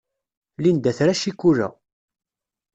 [0.63, 1.67] Linda tra ccikula.